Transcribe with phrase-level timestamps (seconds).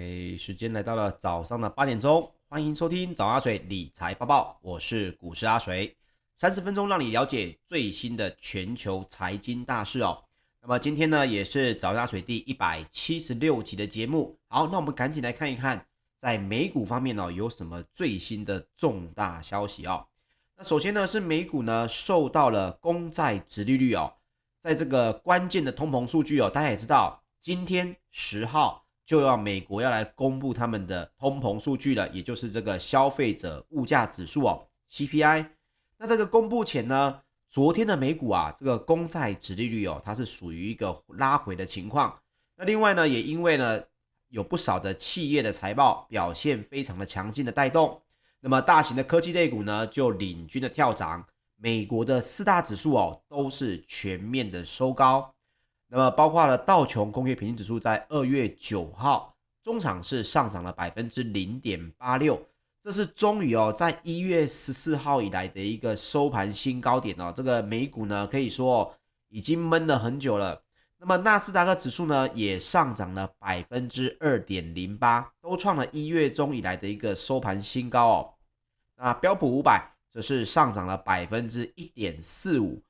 [0.00, 5.94] OK，时间来到了早上的八点钟，欢迎收听早阿水理财播报，我是股市阿水，
[6.38, 10.24] 三十分钟让你了解最新的全球财经大事哦。
[10.62, 14.38] 那么今天呢，也是早阿水第一百七十六集的节目。
[14.48, 15.84] 好，那我们赶紧来看一看，
[16.18, 20.06] 在美股方面哦，有什么最新的重大消息哦。
[20.56, 24.10] 那首先呢，是美股呢受到了公债殖利率哦，
[24.60, 28.86] 在这个关键的通膨数据哦，大家也知道，今天十号。
[29.10, 35.46] 就要美国要来公布他们的通膨数据了，也就是这个消费者物价指数哦，CPI。
[35.98, 42.16] 那这个公布前呢，昨天的美股啊，这个公债殖利率哦，它是属于一个拉回的情况。
[42.54, 43.82] 那另外呢，也因为呢，
[44.28, 48.00] 有不少的企业的财报表现非常的强劲的带动，
[48.38, 51.26] 那么大型的科技类股呢，就领军的跳涨。
[51.56, 55.34] 美国的四大指数哦，都是全面的收高。
[55.92, 62.40] 那么包括了道琼工业平均指数在二月九号中场是上涨了百分之零点八六，
[62.84, 67.32] 这是终于哦，在一月十四号以来的一个收盘新高点哦。
[67.34, 68.94] 这个美股呢，可以说
[69.30, 70.62] 已经闷了很久了。
[70.96, 78.34] 那么纳斯达克指数呢，也上涨了百分之二点零八，都创了一月中以来的一个收盘新高哦。
[78.96, 82.80] 那标普五百则是上涨了百分之一点四五，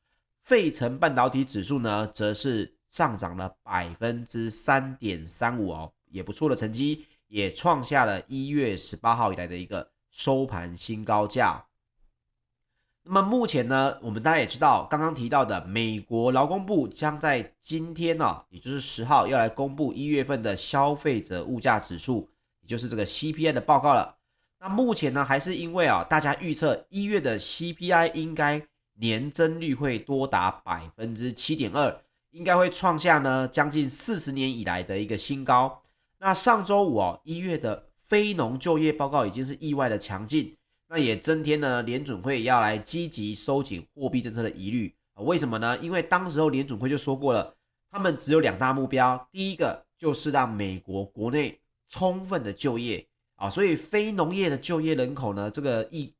[0.42, 2.74] 费城半导体指数呢，则是。
[2.90, 11.64] 上涨了百分之三点三五哦，也不错的成绩，也创下了一月十八号以来的一个收盘新高价。
[13.02, 22.28] 那么目前呢，我们大家也知道，刚刚提到的美国劳工部将在今天呢、哦，也就是十号要来公布一月份的消费者物价指数，
[22.60, 24.16] 也就是这个 CPI 的报告了。
[24.58, 32.02] 那目前呢，还是因为啊，大家预测一月的 CPI 应该年增率会多达百分之七点二。
[32.30, 35.82] 应该会创下呢将近四十年以来的一个新高。
[36.18, 40.56] 那上周五哦，一月的非农就业报告已经是意外的强劲，
[40.88, 45.22] 那也增添了联准会要来积极收紧货币政策的疑虑啊？
[45.22, 45.78] 为什么呢？
[45.78, 47.54] 因为当时候联准会就说过了，
[47.90, 53.06] 他们只有两大目标，第一个就是让美国国内充分的就业
[53.36, 56.14] 啊，所以非农业的就业人口呢，这个意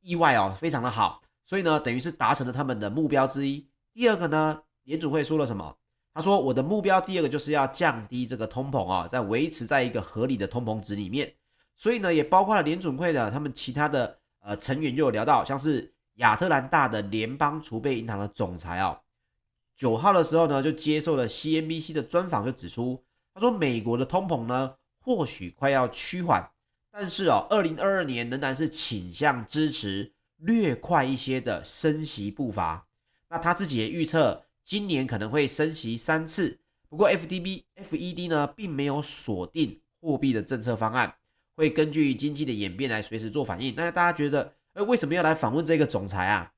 [0.00, 3.66] 意外哦非常的好，所以呢等于是达成了他们的目标之一。
[3.92, 4.62] 第二个呢？
[4.90, 5.76] 联准会说了什么？
[6.12, 11.32] 他说：“我的目标第二个就是要降低这个通膨啊，在维持在一个合理的通膨值里面。
[11.76, 19.00] 所以呢，也包括了联准会的他们其他的呃成员就有聊到，像是亚特兰大的联邦储备银行的总裁啊，
[19.76, 23.00] 九号的时候呢就接受了 CNBC 的专访，就指出，
[23.32, 26.50] 他说美国的通膨呢或许快要趋缓，
[26.90, 32.88] 但是哦，二零二二年仍然是倾向支持略快一些的升息步伐。
[33.28, 36.56] 那他自己也预测。”今年可能会升息三次，
[36.88, 41.12] 不过 FDB、FED 呢，并没有锁定货币的政策方案，
[41.56, 43.74] 会根据经济的演变来随时做反应。
[43.76, 46.52] 那大家觉得，呃，为什么要来访问这个总裁啊？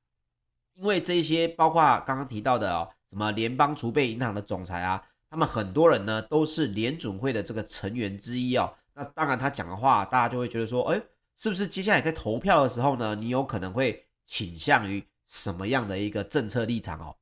[0.75, 8.71] 因为这些包括刚刚提到的哦，什么联邦储备银行的总裁啊，他们很多人呢都是联准会的这个成员之一哦。
[8.93, 11.01] 那当然他讲的话，大家就会觉得说，哎，
[11.35, 17.15] 是不是接下来在投票的时候呢，你有可能会倾向于什么样的一个政策立场哦？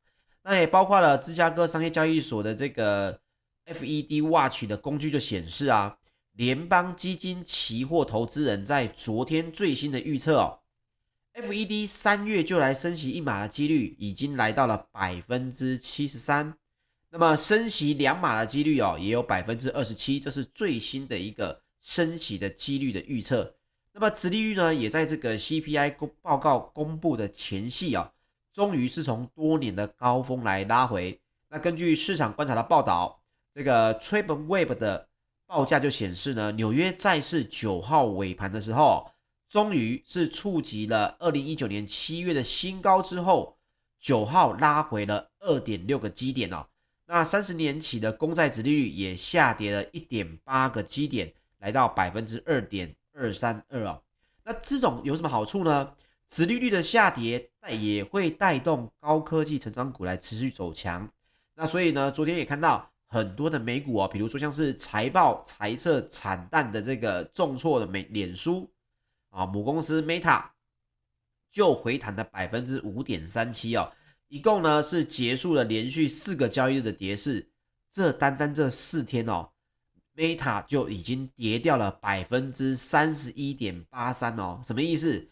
[0.44, 3.20] 那也包括了芝加哥商业交易所的这个
[3.66, 5.98] FED Watch 的工具就显示啊，
[6.34, 10.60] 联邦基金期货投资人在昨天最新的预测哦
[11.36, 16.58] ，FED 三月就来升息一码的几率已经来到了百分之七十三，
[17.12, 23.56] 那么升息两码的几率哦也有百分之二十七，这是最新的一个升息的几率的预测。
[23.94, 28.12] 那么殖利率呢，也在这个 CPI 公报告公布的前夕啊。
[28.54, 31.20] 终于是从多年的高峰来拉回。
[31.50, 33.22] 那根据市场观察的报道，
[33.54, 35.08] 这个 Tradeweb 的
[35.46, 39.12] 报价就显示呢，纽约债市九号尾盘的时候，
[39.50, 43.58] 终于是触及了二零一九年七月的新高之后，
[44.00, 46.66] 九号拉回了二点六个基点哦。
[47.06, 54.02] 那三十年期的公债殖利率也下跌了一点八个基点，来到百分之二点二三二哦。
[54.46, 55.94] 那这种有什么好处呢？
[56.32, 61.08] 殖利率的下跌，但也会带动高科技成长股来持续走强。
[61.56, 68.72] 那所以呢，昨天也看到很多的美股啊，比如说像是财报财测惨淡的这个重挫的美脸书
[69.30, 70.46] 啊，母公司 Meta
[71.52, 73.92] 就回弹了百分之五点三七哦，
[74.30, 77.46] 一共呢是结束了连续四个交易日的跌势。
[77.92, 79.50] 这单单这四天哦
[80.16, 85.28] ，Meta 就已经跌掉了百分之三十一点八三哦，什么意思？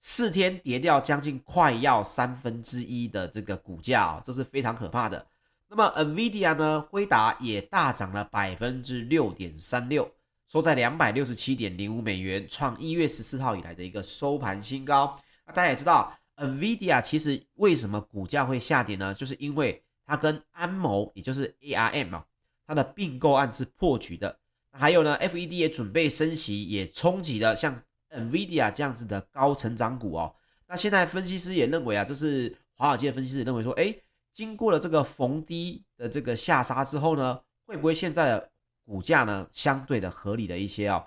[0.00, 5.26] 四天跌掉将近快要三分之一的这个股价哦，这是非常可怕的。
[5.68, 10.10] 那么 NVIDIA 呢，辉达也大涨了百分之六点三六，
[10.48, 15.16] 收在两百六十七点零五美元，创一月十四号以来的一个收盘新高。
[15.46, 19.14] 那大家也知道，NVIDIA 其实为什么股价会下跌呢？
[19.14, 22.24] 就是因为它跟安谋，也就是 ARM 啊，
[22.66, 24.38] 它的并购案是破局的。
[24.72, 27.80] 还有呢，FED 也准备升息，也冲击了像
[28.10, 30.34] NVIDIA 这样子的高成长股哦。
[30.66, 33.94] 那现在分析师也认为啊，这是华尔街分析师也认为说，哎，
[34.32, 38.50] 经过了这个逢低的这个下杀之后呢，会不会现在的
[38.84, 41.06] 股价呢，相对的合理的一些哦。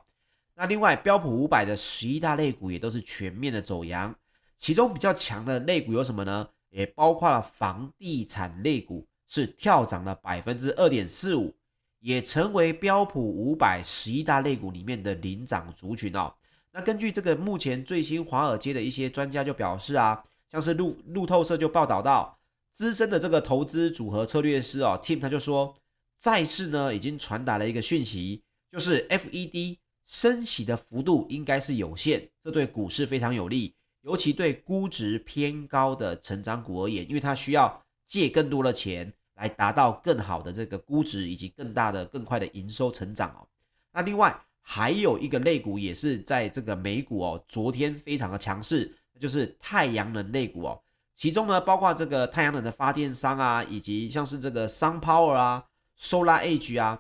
[0.56, 4.14] 那另外标普五百的十一大类股也都是全面的走阳，
[4.58, 6.48] 其中比较强的类股有什么呢？
[6.70, 11.56] 也包括了房地产类股是跳涨了百分之二点四五，
[12.00, 16.34] 也成为标普五百十一大类股里面的领涨族群哦。
[16.74, 20.22] 那根据这个目前最新华尔街的一些专家就表示啊，
[20.52, 22.38] 像是路路透社就报道到，
[22.72, 25.76] 资深的这个投资组合策略师哦，Tim 他就说。
[26.16, 43.46] 再次呢，已经传达了一个讯息，就是 FED 升息的幅度应该是有限，这对股市非常有利，尤其对估值偏高的成长股而言，因为它需要借更多的钱来达到更好的这个估值以及更大的、更快的营收成长哦。
[43.92, 44.34] 那另外
[44.64, 50.82] 还有一个类股也是在这个美股哦，昨天非常的强势，就是太阳能类股哦，
[51.16, 55.66] 其中呢包括这个太阳能的发电商啊，以及像是这个 SunPower 啊。
[55.96, 57.00] SolarEdge 啊，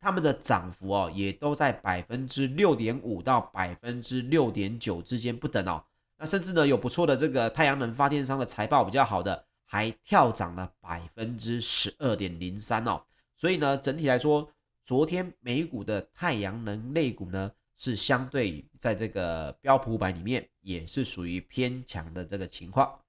[0.00, 5.84] 他们的涨幅哦，也都在百分之六点五到百分之六点九之间不等哦。
[6.16, 13.02] 那甚至呢，有不错的这个太阳能发电商的财报比较好的，还跳涨了百分之十二点零三哦。
[13.36, 14.50] 所以呢，整体来说，
[14.84, 23.00] 昨天美股的太阳能类股呢，是相对在这个标普五百里面也是属于偏强的这个情况。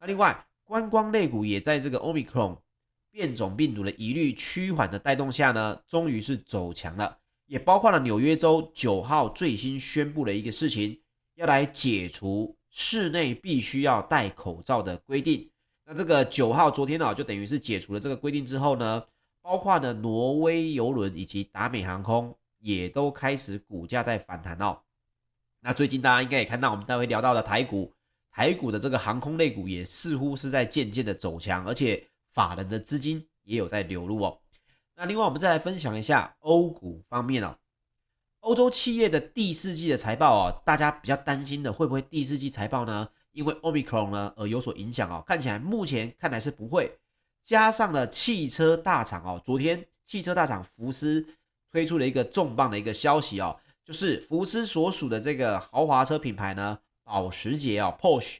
[0.00, 2.58] 那另外，观光类股也在这个 Omicron。
[3.14, 10.98] 变种病毒的疑虑趋缓的带动下呢，终于是走强了，也包括了纽约州九号最新宣布的一个事情，
[11.34, 15.46] 要来解除室内必须要戴口罩的规定。
[15.84, 19.04] 那这个九号昨天呢，就等于是解除了这个规定之后呢，
[19.42, 24.78] 包括呢挪威邮轮以及达美航空也都开始股价在反弹哦。
[25.60, 27.92] 那最近大家应该也看到，我们待会聊到的台股，
[28.30, 32.08] 台股的这个航空类股也似乎是在渐渐的走强，而且。
[32.34, 34.40] 法人的资金也有在流入哦。
[34.96, 37.54] 那另外，我们再来分享一下欧股方面哦。
[38.40, 43.06] 欧洲企业的第四季的财报哦，大家比较担心的会不会第四季财报呢？
[43.32, 45.22] 因为 Omicron 呢而有所影响哦。
[45.26, 46.98] 看起来目前看来是不会。
[47.44, 51.26] 加上了汽车大厂哦，昨天汽车大厂福斯
[51.70, 58.36] 推出了一个重磅的一个消息哦，就是福斯所属的这个豪华车品牌呢，保时捷哦，Porsche。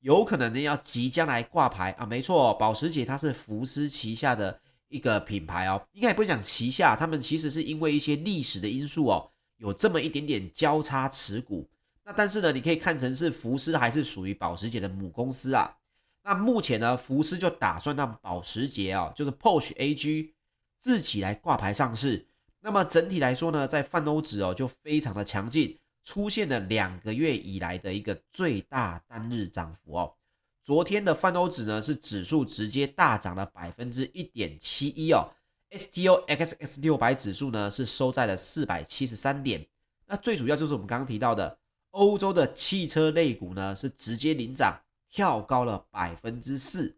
[0.00, 11.68] 有可能呢要即将来挂牌啊，没错，保时捷它是福斯旗下的一个品牌哦，应该也不讲旗下，他们其实是因为一些历史的因素哦，有这么一点点交叉持股。
[12.04, 15.75] 那但是呢，你可以看成是福斯还是属于保时捷的母公司啊。
[16.26, 20.32] 那目前呢，福斯就打算让保时捷哦，就是 Porsche AG
[20.80, 22.26] 自己来挂牌上市。
[22.60, 25.78] 那么整体来说呢，在泛欧指哦就非常的强劲。
[26.02, 30.14] 出现了两个月以来的一个最大单日涨幅哦。
[30.62, 35.28] 昨天的泛欧指呢是指数直接大涨了百分之一点七一哦。
[35.72, 39.66] STOXX 六百指数呢是收在了四百七十三点。
[40.06, 41.58] 那最主要就是我们刚刚提到的
[41.90, 44.80] 欧洲的汽车类股呢是直接领涨，
[45.16, 46.94] 跳高了百分之四。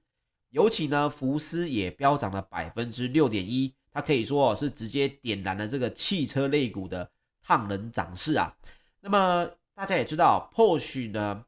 [0.51, 7.09] 尤其呢福斯也飙涨了百分之六点一，它可以说是直接点燃了这个汽车类股的
[7.41, 8.53] 烫人涨势啊。
[9.01, 11.45] 那么大家也知道，Porsche 呢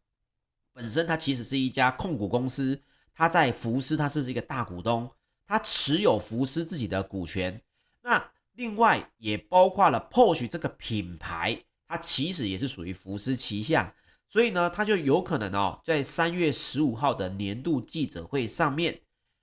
[0.73, 2.81] 本身它其实是一家控股公司，
[3.13, 5.11] 它在福斯它是一个大股东，
[5.49, 7.61] 它持有福斯自己的股权。
[8.01, 13.93] 那另外也包括了 Porsche 这个品牌，它其实也是属于福斯旗下，
[14.31, 18.99] 所以呢，它就有可能哦，在三月十五号的年度记者会上面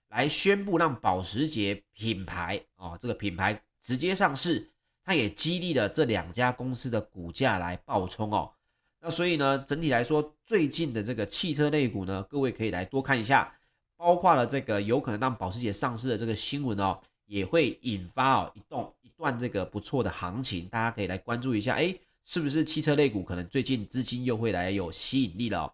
[0.10, 4.72] 来宣布让保时捷品牌哦这个品牌直接上市。
[5.04, 8.52] 它也激励了这两家公司的股价来暴冲哦。
[9.00, 13.54] 那所以呢，整体来说，最近的这个汽车类股呢，各位可以来多看一下，
[13.96, 21.96] 包括了这个有可能让保时捷上市的这个新闻哦，也会引发哦一动一段这个不错的行情，大家可以来关注一下，哎，
[22.28, 25.74] 是不是汽车类股可能最近资金又会来有吸引力了？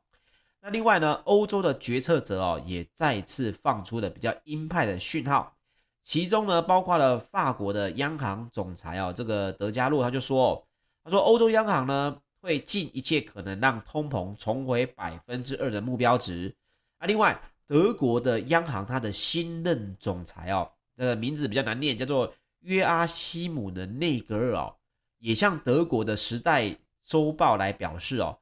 [0.61, 5.57] 那另外呢，欧洲的决策者哦，也再次放出了比较鹰派的讯号。
[6.03, 10.63] 其中呢，包括了法国的央行总裁哦，这个德加洛他就说，
[11.03, 16.55] 他说欧洲央行呢会尽一切可能让通膨重回百分之二的目标值。
[16.99, 24.75] 啊，另外德国的央行他的新任总裁哦，这个名字比较难念，叫做约阿希姆的内格尔哦，
[25.23, 28.37] 也向德国的《时代周报》来表示哦，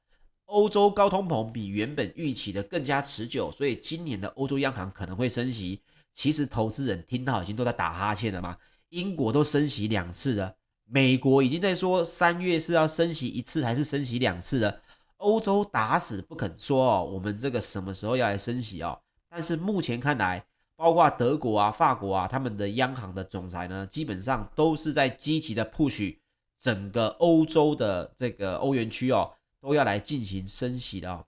[0.45, 5.79] 欧洲高通膨比原本预期的更加持久，所以今年的欧洲央行可能会升息。
[6.15, 8.57] 其实投资人听到已经都在打哈欠了嘛，
[8.89, 10.55] 英国都升息两次了，
[10.89, 14.81] 美国已经在说三月是要升息一次还是升息两次了。
[15.17, 18.99] 欧洲打死不肯说哦，我们这个什么时候要来升息哦？
[19.29, 20.43] 但是目前看来，
[20.75, 26.17] 包括德国啊、法国啊，他们的央行的总裁呢，基本上都是在积极的 push
[26.61, 31.25] 整个欧洲的这个欧元区哦，都要来进行升息的哦。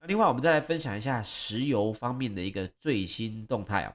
[0.00, 3.92] 那另外，我们再来分享一下石油方面的一个最新动态啊。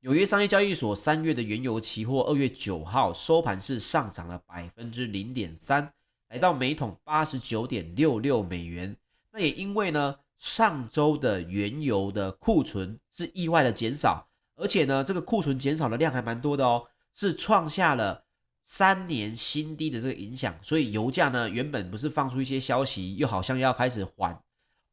[0.00, 5.92] 纽约商业交易所三月的原油期货，二月九号收盘是上涨了百分之零点三。
[6.28, 8.94] 来到每桶八十九点六六美元，
[9.32, 18.22] 那也因为呢，上周的原油的库存是意外的减少，而且呢，这个库存减少的量还蛮多的哦，是创下了
[18.70, 24.38] 三年新低的这个影响，所以油价呢，原本不是放出一些消息，又好像要开始缓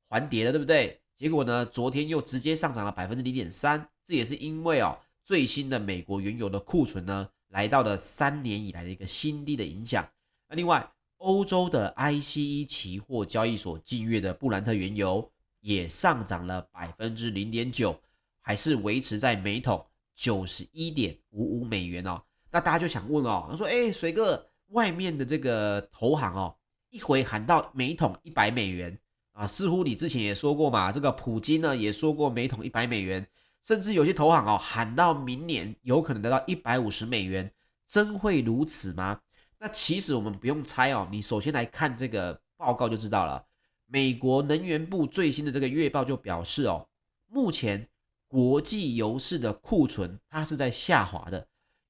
[0.07, 1.01] 缓跌了，对不对？
[1.13, 10.09] 结果呢，昨天又直接上涨了百分之零点三，这也是因为哦，最新的美国原油的库存呢，来到了三年以来的一个新低的影响。
[10.47, 15.29] 那另外，欧洲的 ICE 期货交易所近月的布兰特原油
[15.59, 17.93] 也上涨了百分之零点九，
[18.39, 22.21] 还是维持在每桶九十一点五五美元哦。
[22.55, 26.55] 那大家就想问哦，他说：“哎，水哥，外面的这个投行哦，
[26.89, 28.97] 一回喊到每桶一百美元
[29.33, 33.27] 啊，似乎你之前也说过嘛，这个普京呢也说过每桶一百美元，
[33.61, 37.51] 甚至有些投行哦喊到明年有可能得到一百五十美元，
[37.89, 39.19] 真会如此吗？”
[39.59, 43.45] 那其实我们不用猜哦，你首先来看这个报告就知道了。
[43.85, 46.87] 美国能源部最新的这个月报就表示哦，
[47.27, 47.85] 目前
[48.29, 51.45] 国际油市的库存它是在下滑的。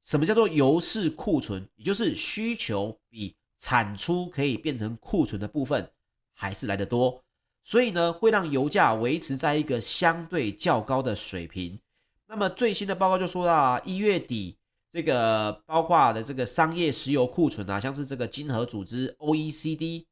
[0.06, 1.68] 什么叫做油市库存？
[1.76, 5.92] 也就是需求比产出可以变成库存的部分
[6.34, 7.22] 还是来得多，
[7.64, 11.80] 所以呢会让油价维持在一个相对较高的水平。
[12.28, 14.58] 那么最新的报告就说到啊，一月底。
[14.92, 20.06] 这个包括的这个商业石油库存啊，像是这个经合组织 OECD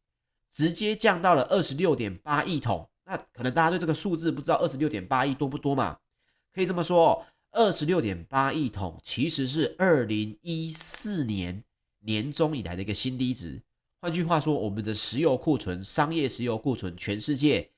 [0.51, 2.89] 直接降到了二十六点八亿桶。
[3.05, 5.97] 那可能大家对这个数字不知道二十六点八亿多不多嘛？
[6.53, 11.63] 可以这么说，二十六点八亿桶其实是二零一四年
[11.99, 13.61] 年中以来的一个新低值。
[14.01, 17.69] 换句话说，我们的石油库存，商业石油库存，全世界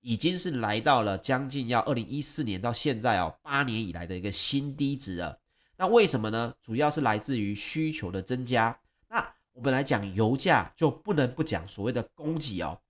[0.00, 5.38] 已经是来到了将近要二零一四年到现在哦八年以来的一个新低值了。
[5.76, 6.52] 那为什么呢？
[6.60, 8.76] 主要是来自于需求的增加。
[9.08, 12.80] 那我们来讲油价，就不能不讲所谓的供给哦。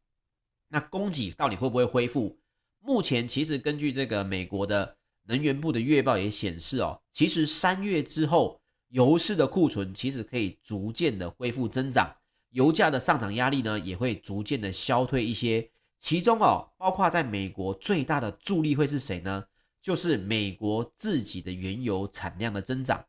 [0.68, 2.38] 那供给到底会不会恢复？
[2.80, 12.14] 目前其实根据这个美国的能源部的月报也显示哦，其实三月之后，油市的库存其实可以逐渐的恢复增长，
[12.50, 15.70] 油价的上涨压力呢也会逐渐的消退一些。
[15.98, 19.44] 其中哦，包括在美国最大的助力会是谁呢？
[19.82, 23.04] 就是美国自己的原油产量的增长，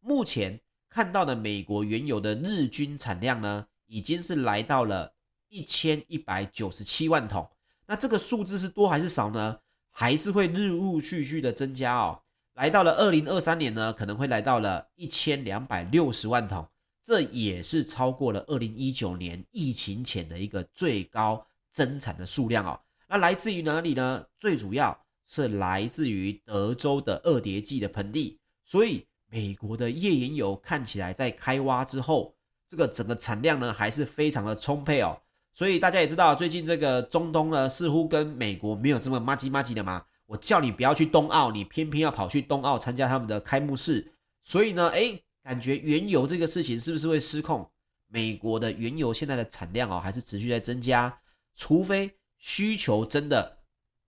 [0.00, 5.14] 目前看到的美国原油的日均产量呢，已经是来到了
[5.48, 7.48] 一千一百九十七万桶。
[7.86, 9.58] 那这个数字是多还是少呢？
[9.92, 12.20] 还是会陆陆续续的增加哦。
[12.54, 16.66] 来到了二零二三年呢，可能会来到了一千两百六十万桶，
[17.04, 22.80] 这也是超过了二零一九年疫情前的一个最高增产的数量哦。
[23.08, 24.26] 那来自于哪里呢？
[24.38, 24.98] 最主要。
[25.24, 32.34] 是来自于德州的二叠纪的盆地，所以美国的页岩油看起来在开挖之后，
[32.68, 35.18] 这个整个产量呢还是非常的充沛哦。
[35.54, 40.04] 所以大家也知道，最近这个中东呢似乎跟美国没有这么麻吉麻吉的嘛。
[40.26, 44.12] 我叫你不要去冬奥，你偏偏要跑去冬奥参加他们的开幕式。
[44.42, 47.68] 所以呢，哎，感觉原油这个事情是不是会失控？
[48.08, 51.18] 美国的原油现在的产量哦还是持续在增加，
[51.54, 53.58] 除非需求真的。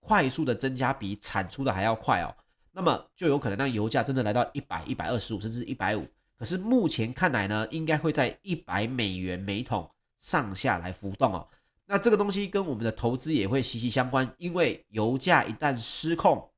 [0.07, 2.29] 快速的增加比产出的还要快哦，
[2.73, 6.07] 那么就有可能让油价真的来到一百、一百二十五，甚至一百五。
[6.39, 9.91] 可是目前看来呢，应该会在一百美元每桶
[10.25, 11.47] 上下来浮动哦。
[11.85, 16.51] 那这个东西跟我们的投资也会息息相关，因为油价一旦失控，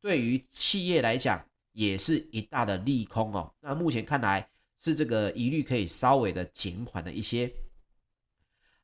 [0.00, 3.52] 对于企业来讲也是一大的利空哦。
[3.60, 4.48] 那目前看来
[4.78, 7.52] 是这个疑虑可以稍微的减缓了一些。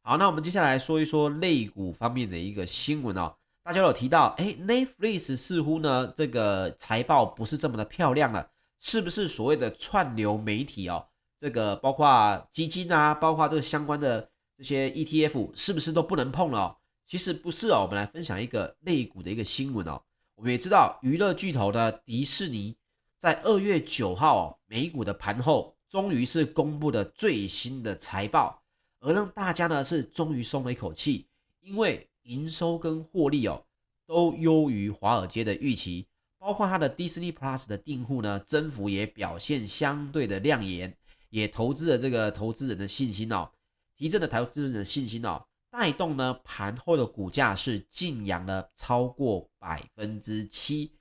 [0.02, 3.34] 好，那我们接下来说一说类股方面的一个新闻哦。
[3.62, 11.08] 大家有提到，哎，Netflix 似乎呢这个财报不是这么的漂亮了，是不是所谓的串流媒体哦？
[11.40, 16.76] 这个包括基金啊，包括这个相关的这些 ETF，是不是都不能碰了？
[17.06, 20.02] 其实不是哦，我们来分享一个内股的一个新闻哦。
[20.34, 22.76] 我们也知道，娱乐巨头的迪士尼
[23.18, 28.62] 在二月九号哦，美股的盘后终于是公布了最新的财报，
[29.00, 31.26] 而让大家呢是终于松了一口气，
[31.60, 33.64] 因为营收跟获利哦
[34.06, 36.06] 都优于华尔街的预期，
[36.38, 40.96] 包括它的 Disney Plus 的订户呢增幅也表现相对的亮眼，
[41.36, 43.50] 也投资了这个投资人的信心哦，
[43.94, 50.92] 提振了投资人的信心哦，带动呢盘后的股价是劲扬了超过百分之七。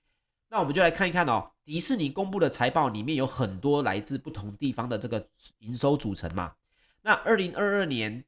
[0.50, 5.26] 那我们就来看一看哦，迪士尼公布的财报里面有很多来自不同地方的这个
[5.60, 6.54] 营收组成嘛。
[7.02, 8.22] 那二零二二年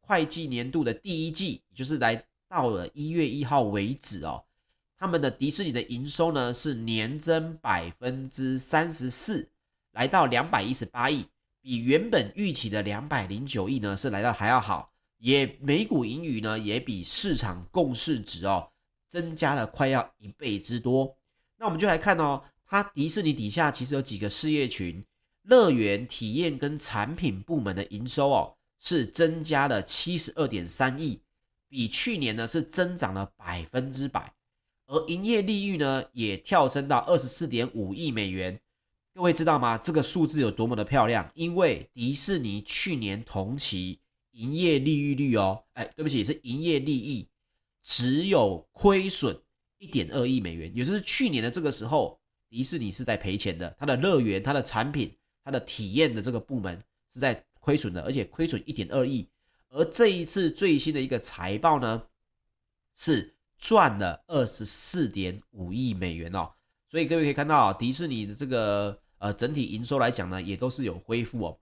[0.00, 4.42] 会计年度的第一季，就是来到了一月一号为止哦，
[4.96, 9.50] 他们的迪士尼的营收呢是年增百分之三十四，
[9.92, 11.26] 来到两百一十八亿，
[11.62, 18.70] 比原本预期的两百零九亿呢是来到还要好，也每股盈余呢也比市场共识值哦
[19.08, 21.16] 增加了快要一倍之多。
[21.58, 25.04] 那我们就来看哦，它迪士尼底下其实有几个事业群，
[25.42, 31.20] 乐园体验跟产品部门的营收哦是增加了七十二点三亿，
[31.68, 34.32] 比去年呢是增长了百分之百，
[34.86, 38.58] 而营业利率呢也跳升到二十四点五亿美元。
[39.20, 39.76] 各位知道吗？
[39.76, 41.30] 这个数字有多么的漂亮？
[41.34, 47.28] 因为迪士尼去年同期营业利益率哦，哎，对不起，是营业利益
[47.82, 49.38] 只有亏损。
[49.76, 59.28] 一点二亿美元，也就是去年的这个时候，迪士尼是在赔钱的，它的乐园、它的产品、它的体验的这个部门是在亏损的，而且亏损一点二亿。
[59.68, 62.02] 而这一次最新的一个财报呢，
[62.96, 66.50] 是赚了二十四点五亿美元哦。
[66.88, 71.56] 所以各位可以看到，迪士尼的这个呃整体营收来讲呢，也都是有恢复哦。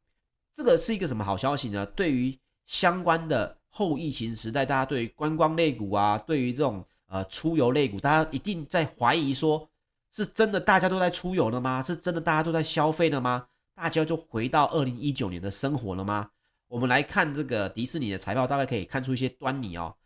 [0.54, 1.84] 这个是一个什么好消息呢？
[1.94, 2.34] 对于
[2.66, 6.82] 相关的后疫情时代，大家对于观光类股啊，对于这种。
[7.10, 9.66] 呃，出游类股，大家一定在怀疑说，
[10.12, 11.82] 是真的大家都在出游了吗？
[11.82, 13.46] 是真的大家都在消费了吗？
[13.74, 16.28] 大家就回到二零一九年的生活了吗？
[16.66, 19.96] 我们来看这个迪士尼的财报，大概可以看出一些端倪哦。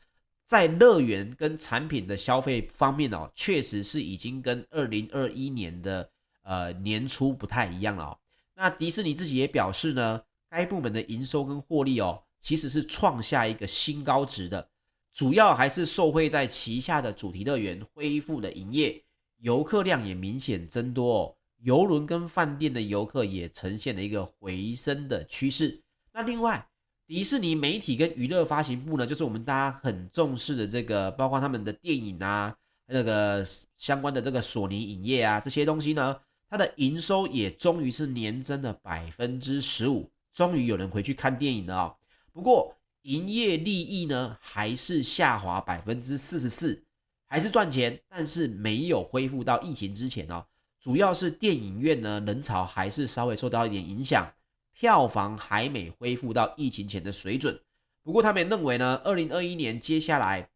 [0.46, 6.08] 在乐园跟产品的消费方面哦，确实是已经跟二零二一年的
[6.42, 8.18] 呃年初不太一样了哦。
[8.54, 14.68] 那迪士尼自己也表示呢，该部门的营收跟获利哦，其实是创下一个新高值的。
[15.12, 19.02] 主要还是受惠在旗下的主题乐园恢复了营业，
[19.38, 21.36] 游客量也明显增多哦。
[21.58, 25.82] 游轮跟饭店的游客也呈现了一个回升的趋势。
[26.12, 26.66] 那另外，
[27.06, 36.16] 迪士尼媒体跟娱乐发行部呢，就是我们大家很重视的这个，包括他们的电影啊，那个相关的这个索尼影业啊这些东西呢，
[36.52, 41.96] 它的营收也终于是年增了百分之十五，终于有人回去看电影了哦。
[42.30, 46.84] 不过，营业利益呢，还是下滑百分之四十四，
[47.26, 50.44] 还是赚钱，但是没有恢复到疫情之前哦。
[50.78, 54.30] 主要是电影院呢，人潮还是稍微受到一点影响，
[54.74, 57.58] 票房还没恢复到疫情前的水准。
[58.02, 60.50] 不过他们也认为呢，二零二一年接下来，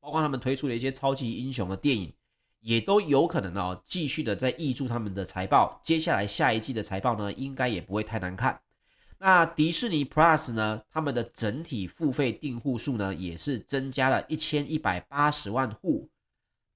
[0.00, 2.10] 包括他们推出的一些超级英雄的电影，
[2.60, 5.80] 也都有可能哦，继续的在挹注他们的财报。
[5.82, 8.60] 接下来下一季的财报呢，应该也不会太难看。
[9.18, 16.08] 那迪士尼 Plus 呢，他们的整体付费订户数呢，也是增加了一千一百八十万户，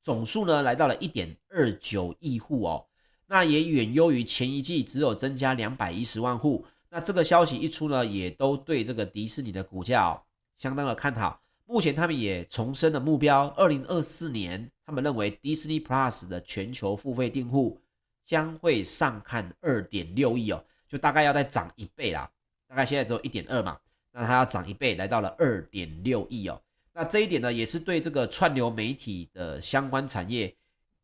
[0.03, 2.87] 总数呢来到了一点二九亿户哦。
[3.27, 6.67] 那也远优于前一季只有增加两百一十万户。
[6.91, 10.21] 那这个消息一出呢，也都对这个迪士尼的股价哦
[10.59, 11.41] 相当的看好。
[11.65, 17.81] 目前他们也重申了目标，二零二四年他们认为迪士尼 Plus 的全球付费订户
[18.25, 22.31] 将会上看二点六亿哦，就大概要再涨一倍啦。
[22.67, 23.79] 大概现在只有一点二嘛，
[24.13, 26.61] 那它要涨一倍，来到了二点六亿哦。
[26.93, 30.55] 那这一点呢，也是对这个串流媒体的相关产业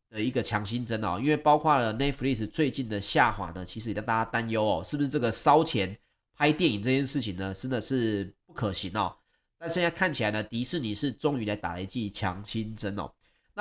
[0.09, 1.19] 的一个强心针哦。
[1.19, 5.97] 因为包括了 Netflix 最近的下滑呢，其实也让大家担忧哦，是不是这个烧钱
[6.33, 9.15] 拍电影这件事情呢，真的是不可行哦。
[9.57, 13.11] 但现在看起来呢，迪士尼是终于来打了一剂强心针哦。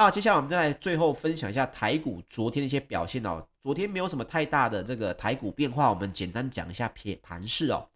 [0.02, 3.46] 那接下来我们再来最后分享一下台股昨天的一些表现哦。
[3.60, 7.86] 昨天没有什么太大的这个台股变化，我们简单讲一下盘盘势哦。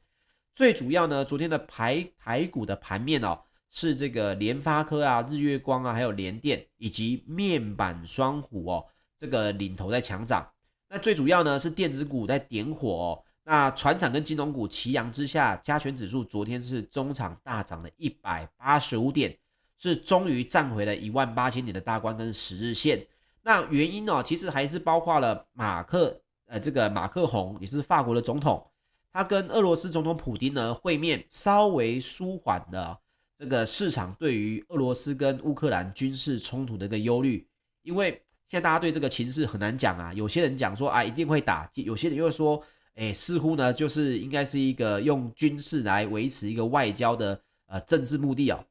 [0.52, 3.40] 最主要呢，昨天的台台股的盘面哦，
[3.70, 8.84] 是这个联发科啊、日月光啊，还有联电以及面板双虎哦，
[9.18, 10.46] 这个领头在强涨。
[10.90, 13.24] 那最主要呢是电子股在点火哦。
[13.44, 19.34] 那船厂跟金融股齐扬之下，加权指数昨天是中场大涨了一百八十五点，
[19.78, 23.06] 是终于站回了一万八千点的大关跟十日线。
[23.42, 28.66] 那原因哦，其实还是包括了马克呃这个马克宏也是法国的总统。
[29.12, 32.98] 他跟俄罗斯总统普丁呢会面，稍微舒缓了
[33.38, 37.46] 这个市场对于俄罗斯跟乌克兰军事冲突的一个忧虑，
[37.82, 38.10] 因为
[38.48, 42.60] 现在大家对这个情势很难讲啊，有些人讲说啊一定会打，有些人又说，
[42.94, 48.64] 哎，似乎呢就是应该是一个用军事来维持一个外交的呃政治目的哦。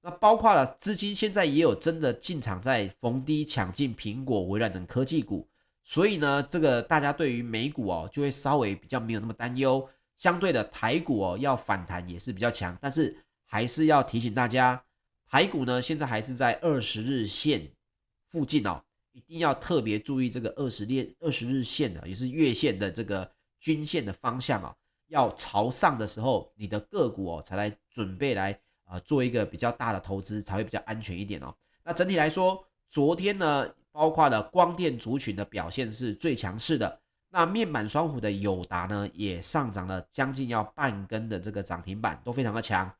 [0.00, 5.48] 那包括了资金现在也有真的进场在逢低抢进苹果、微软等科技股，
[5.82, 9.88] 所以呢，这个大家对于美股哦就会稍微比较没有那么担忧。
[10.16, 14.82] 相对的台股哦要反弹也是比较强，但是还是要提醒大家，
[15.26, 17.70] 台股呢现在还是在二十日线
[18.30, 18.82] 附近哦。
[19.12, 24.72] 一定要特别注意这个二十列二十日线的，也是月线的这个均线的方向啊，
[25.08, 28.56] 要朝上的时候，你的个股哦才来准备来
[28.88, 31.54] 啊做一个比较大的投资，才会比较安全一点哦。
[31.84, 42.92] 那整体来说，昨天呢，包括了光电族群的表现是最强势的，那面板双虎的友达呢，也上涨了将近要半根的这个涨停板，都非常的强。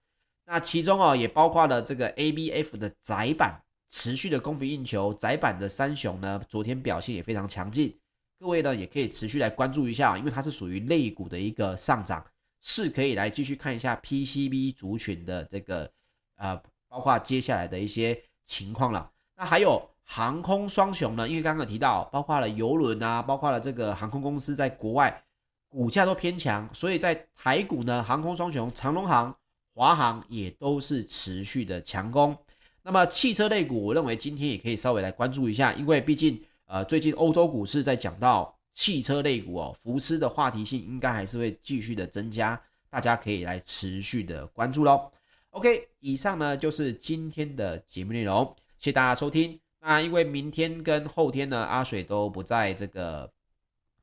[0.46, 3.60] 那其中哦，也包括了这个 ABF 的窄板。
[3.90, 7.98] 持续的供不应求，窄板的三雄呢，昨天表现也非常强劲。
[8.38, 12.22] 各位呢，也可以持续来关注一下，因为它是属于类股的一个上涨，
[12.60, 15.90] 是可以来继续看一下 PCB 族群的这个
[16.36, 19.10] 呃，包括接下来的一些情况了。
[19.36, 25.22] 那还有航空双雄呢，因为刚刚提到，包括了邮轮啊，包括了这个航空公司在国外
[25.68, 29.36] 股价都偏强，所以在台股呢，航空双雄长龙航、
[29.74, 32.36] 华航也都是持续的强攻。
[32.82, 45.10] 那么汽车类股，我认为今天也可以稍微来关注一下，因为毕竟呃最近欧洲股市在讲到汽车类股哦，福斯的话题性应该还是会继续的增加，大家可以来持续的关注喽。
[45.50, 49.58] OK，以上呢就是今天的节目内容，谢谢大家收听。
[49.80, 53.28] 那因为明天跟后天呢，阿水都不在这个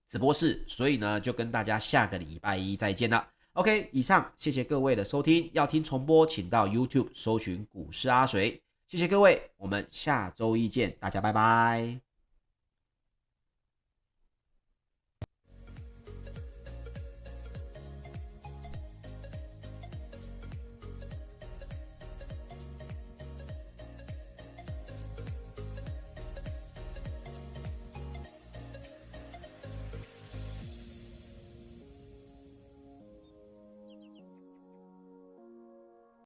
[0.10, 3.26] 直播室，所以呢就跟大家下个礼拜一再见了。
[3.54, 8.62] OK，以上谢谢各位的收听，要听重播请到 YouTube 搜寻股市阿水。
[8.90, 12.05] 谢谢各位，我们下周一见，大家拜拜。